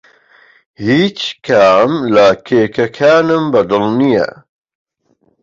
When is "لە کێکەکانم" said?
2.15-3.43